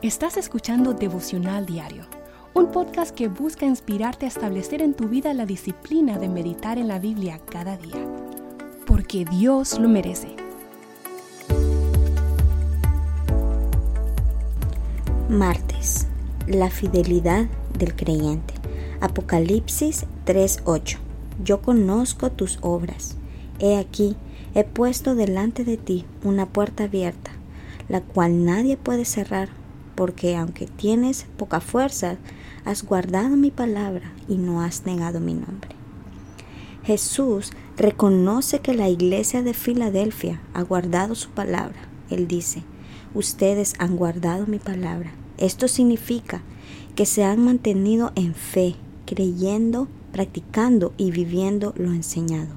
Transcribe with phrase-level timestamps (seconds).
[0.00, 2.04] Estás escuchando Devocional Diario,
[2.54, 6.86] un podcast que busca inspirarte a establecer en tu vida la disciplina de meditar en
[6.86, 8.06] la Biblia cada día,
[8.86, 10.36] porque Dios lo merece.
[15.28, 16.06] Martes,
[16.46, 18.54] la fidelidad del creyente.
[19.00, 20.98] Apocalipsis 3:8.
[21.42, 23.16] Yo conozco tus obras.
[23.58, 24.14] He aquí,
[24.54, 27.32] he puesto delante de ti una puerta abierta,
[27.88, 29.57] la cual nadie puede cerrar
[29.98, 32.18] porque aunque tienes poca fuerza,
[32.64, 35.70] has guardado mi palabra y no has negado mi nombre.
[36.84, 41.80] Jesús reconoce que la iglesia de Filadelfia ha guardado su palabra.
[42.10, 42.62] Él dice,
[43.12, 45.10] ustedes han guardado mi palabra.
[45.36, 46.42] Esto significa
[46.94, 52.54] que se han mantenido en fe, creyendo, practicando y viviendo lo enseñado.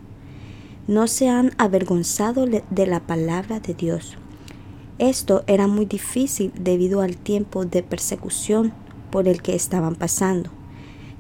[0.87, 4.15] No se han avergonzado de la palabra de Dios,
[5.01, 8.71] esto era muy difícil debido al tiempo de persecución
[9.09, 10.51] por el que estaban pasando.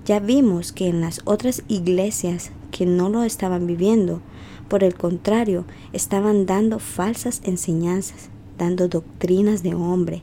[0.05, 4.21] Ya vimos que en las otras iglesias que no lo estaban viviendo,
[4.69, 10.21] por el contrario, estaban dando falsas enseñanzas, dando doctrinas de hombre,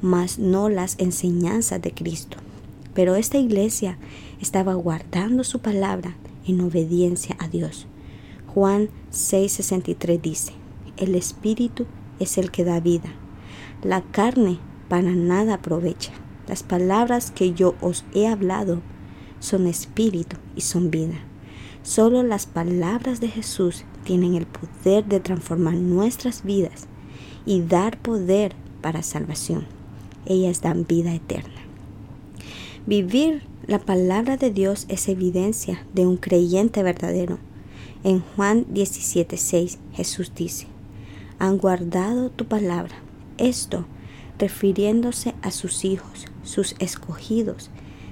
[0.00, 2.38] mas no las enseñanzas de Cristo.
[2.94, 3.98] Pero esta iglesia
[4.40, 7.86] estaba guardando su palabra en obediencia a Dios.
[8.54, 10.52] Juan 6:63 dice,
[10.96, 11.84] el Espíritu
[12.20, 13.10] es el que da vida.
[13.82, 16.12] La carne para nada aprovecha.
[16.48, 18.80] Las palabras que yo os he hablado
[19.40, 21.16] son espíritu y son vida.
[21.82, 26.86] Solo las palabras de Jesús tienen el poder de transformar nuestras vidas
[27.44, 29.66] y dar poder para salvación.
[30.26, 31.60] Ellas dan vida eterna.
[32.86, 37.38] Vivir la palabra de Dios es evidencia de un creyente verdadero.
[38.04, 40.68] En Juan 17:6 Jesús dice,
[41.38, 42.96] han guardado tu palabra.
[43.38, 43.86] Esto
[44.38, 47.70] refiriéndose a sus hijos, sus escogidos.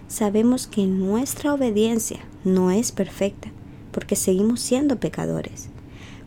[0.09, 3.51] Sabemos que nuestra obediencia no es perfecta
[3.93, 5.69] porque seguimos siendo pecadores,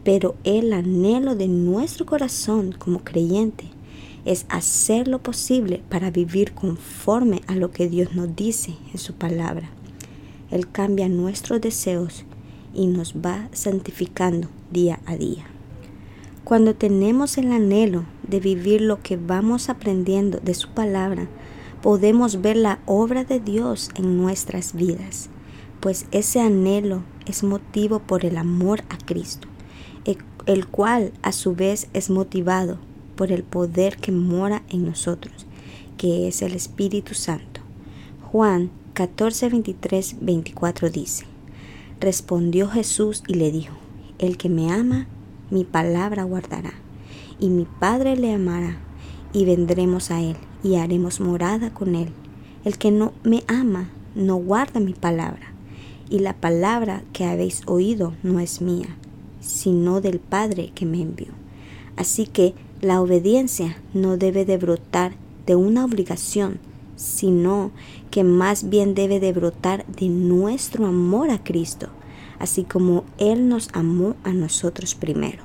[0.03, 3.65] pero el anhelo de nuestro corazón como creyente
[4.25, 9.13] es hacer lo posible para vivir conforme a lo que Dios nos dice en su
[9.13, 9.69] palabra.
[10.51, 12.23] Él cambia nuestros deseos
[12.73, 15.45] y nos va santificando día a día.
[16.47, 21.27] Cuando tenemos el anhelo de vivir lo que vamos aprendiendo de su palabra,
[21.81, 25.29] podemos ver la obra de Dios en nuestras vidas,
[25.81, 29.49] pues ese anhelo es motivo por el amor a Cristo,
[30.45, 32.77] el cual a su vez es motivado
[33.17, 35.45] por el poder que mora en nosotros,
[35.97, 37.59] que es el Espíritu Santo.
[38.31, 41.25] Juan 14, 23, 24 dice,
[41.99, 43.75] Respondió Jesús y le dijo,
[44.17, 45.07] El que me ama,
[45.49, 46.73] mi palabra guardará,
[47.39, 48.77] y mi Padre le amará,
[49.33, 52.09] y vendremos a él, y haremos morada con él.
[52.65, 55.53] El que no me ama, no guarda mi palabra,
[56.09, 58.97] y la palabra que habéis oído no es mía,
[59.39, 61.27] sino del Padre que me envió.
[61.95, 65.13] Así que la obediencia no debe de brotar
[65.45, 66.59] de una obligación,
[66.95, 67.71] sino
[68.11, 71.89] que más bien debe de brotar de nuestro amor a Cristo
[72.39, 75.43] así como Él nos amó a nosotros primero.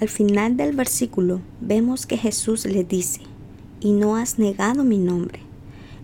[0.00, 3.20] Al final del versículo vemos que Jesús le dice,
[3.80, 5.40] y no has negado mi nombre.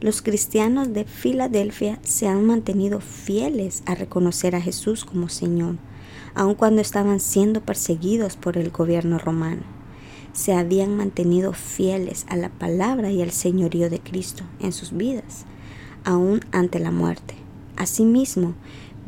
[0.01, 5.77] Los cristianos de Filadelfia se han mantenido fieles a reconocer a Jesús como Señor,
[6.37, 9.63] aun cuando estaban siendo perseguidos por el gobierno romano.
[10.33, 15.47] Se habían mantenido fieles a la palabra y al señorío de Cristo en sus vidas,
[16.05, 17.35] aun ante la muerte.
[17.77, 18.55] Asimismo,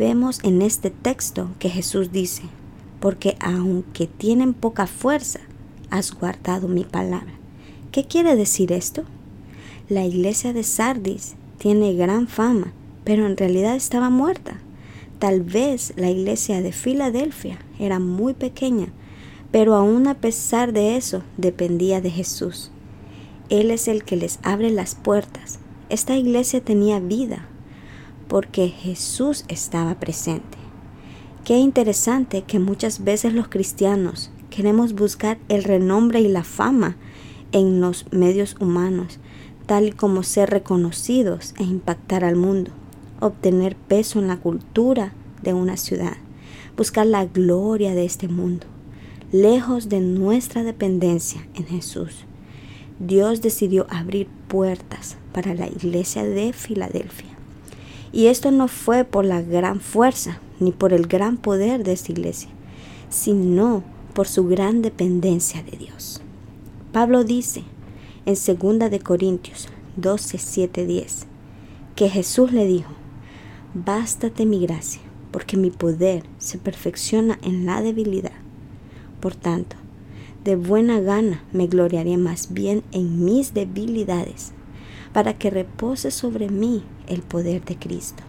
[0.00, 2.44] vemos en este texto que Jesús dice,
[3.00, 5.40] porque aunque tienen poca fuerza,
[5.90, 7.34] has guardado mi palabra.
[7.92, 9.04] ¿Qué quiere decir esto?
[9.90, 12.72] La iglesia de Sardis tiene gran fama,
[13.04, 14.58] pero en realidad estaba muerta.
[15.18, 18.86] Tal vez la iglesia de Filadelfia era muy pequeña,
[19.50, 22.70] pero aún a pesar de eso dependía de Jesús.
[23.50, 25.58] Él es el que les abre las puertas.
[25.90, 27.46] Esta iglesia tenía vida,
[28.30, 30.56] porque Jesús estaba presente.
[31.44, 36.96] Qué interesante que muchas veces los cristianos queremos buscar el renombre y la fama
[37.50, 39.18] en los medios humanos,
[39.66, 42.70] tal como ser reconocidos e impactar al mundo,
[43.18, 45.12] obtener peso en la cultura
[45.42, 46.16] de una ciudad,
[46.76, 48.68] buscar la gloria de este mundo,
[49.32, 52.26] lejos de nuestra dependencia en Jesús.
[53.00, 57.29] Dios decidió abrir puertas para la iglesia de Filadelfia
[58.12, 62.12] y esto no fue por la gran fuerza ni por el gran poder de esta
[62.12, 62.50] iglesia,
[63.08, 63.82] sino
[64.14, 66.20] por su gran dependencia de Dios.
[66.92, 67.62] Pablo dice,
[68.26, 71.26] en 2 de Corintios 12, 7, 10,
[71.94, 72.92] que Jesús le dijo,
[73.72, 78.32] Bástate mi gracia, porque mi poder se perfecciona en la debilidad.
[79.20, 79.76] Por tanto,
[80.42, 84.52] de buena gana me gloriaré más bien en mis debilidades,
[85.12, 88.22] para que repose sobre mí el poder de Cristo.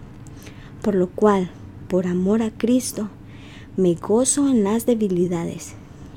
[0.81, 1.49] Por lo cual,
[1.87, 3.09] por amor a Cristo,
[3.77, 5.73] me gozo en las debilidades,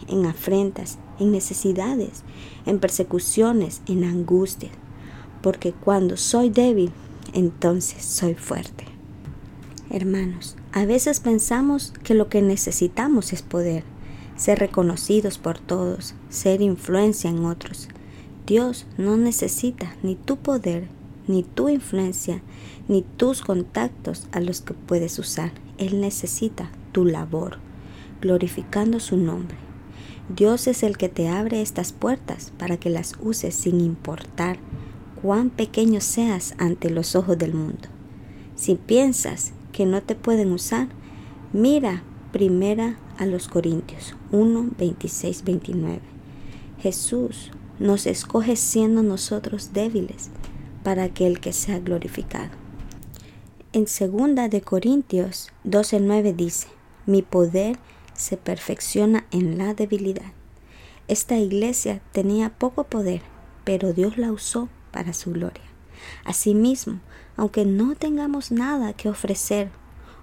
[0.08, 2.22] en afrentas, en necesidades,
[2.66, 4.72] en persecuciones, en angustias,
[5.42, 6.90] porque cuando soy débil,
[7.32, 8.84] entonces soy fuerte.
[9.90, 13.84] Hermanos, a veces pensamos que lo que necesitamos es poder,
[14.36, 17.88] ser reconocidos por todos, ser influencia en otros.
[18.46, 20.88] Dios no necesita ni tu poder,
[21.26, 22.42] ni tu influencia,
[22.88, 25.52] ni tus contactos a los que puedes usar.
[25.78, 27.58] Él necesita tu labor,
[28.20, 29.56] glorificando su nombre.
[30.34, 34.58] Dios es el que te abre estas puertas para que las uses sin importar
[35.20, 37.88] cuán pequeño seas ante los ojos del mundo.
[38.56, 40.88] Si piensas que no te pueden usar,
[41.52, 46.00] mira primera a los Corintios 1, 26, 29.
[46.80, 50.30] Jesús nos escoge siendo nosotros débiles
[50.84, 52.50] para que el que sea glorificado.
[53.72, 56.68] En segunda de Corintios 12, 9 dice,
[57.06, 57.76] mi poder
[58.12, 60.30] se perfecciona en la debilidad.
[61.08, 63.22] Esta iglesia tenía poco poder,
[63.64, 65.64] pero Dios la usó para su gloria.
[66.24, 67.00] Asimismo,
[67.36, 69.70] aunque no tengamos nada que ofrecer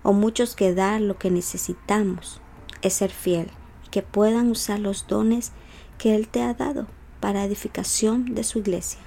[0.04, 2.40] o muchos que dar lo que necesitamos,
[2.82, 3.48] es ser fiel
[3.86, 5.52] y que puedan usar los dones
[5.98, 6.88] que Él te ha dado
[7.20, 9.00] para edificación de su iglesia.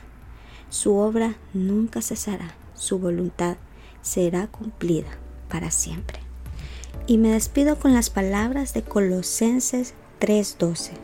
[0.75, 3.59] Su obra nunca cesará, su voluntad
[4.03, 5.07] será cumplida
[5.49, 6.19] para siempre.
[7.07, 10.95] Y me despido con las palabras de Colosenses 3:12.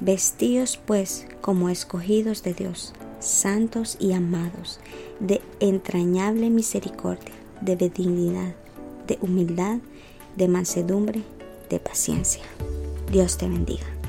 [0.00, 4.80] Vestíos pues como escogidos de Dios, santos y amados,
[5.20, 8.54] de entrañable misericordia, de benignidad,
[9.06, 9.76] de humildad,
[10.36, 11.22] de mansedumbre,
[11.68, 12.44] de paciencia.
[13.10, 14.01] Dios te bendiga.